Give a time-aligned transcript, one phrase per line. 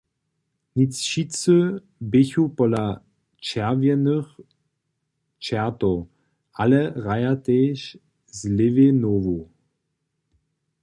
[0.77, 1.57] Nic wšitcy
[2.11, 2.85] běchu pola
[3.45, 4.29] Čerwjenych
[5.43, 5.97] čertow,
[6.61, 7.79] ale hraja tež
[8.37, 9.37] z lěwej nohu.